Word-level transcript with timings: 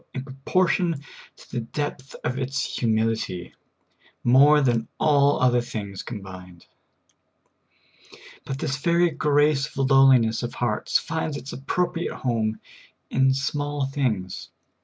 in 0.15 0.23
proportion 0.23 0.99
to 1.37 1.51
the 1.51 1.59
depth 1.59 2.15
of 2.23 2.39
its 2.39 2.65
humility 2.77 3.53
more 4.23 4.59
than 4.59 4.87
all 4.99 5.39
other 5.39 5.61
things 5.61 6.01
combined; 6.01 6.65
but 8.43 8.57
this 8.57 8.77
very 8.77 9.11
grace 9.11 9.67
of 9.67 9.91
lowli 9.91 10.17
ness 10.17 10.41
of 10.41 10.55
heart 10.55 10.89
finds 10.89 11.37
its 11.37 11.53
appropriate 11.53 12.15
home 12.15 12.59
in 13.11 13.31
small 13.31 13.85
things. 13.85 14.49